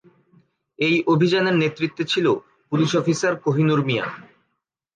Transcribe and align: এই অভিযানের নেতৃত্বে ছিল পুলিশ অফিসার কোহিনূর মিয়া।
এই 0.79 0.95
অভিযানের 1.07 1.55
নেতৃত্বে 1.55 2.03
ছিল 2.03 2.25
পুলিশ 2.71 2.91
অফিসার 2.95 3.33
কোহিনূর 3.45 3.79
মিয়া। 3.85 4.05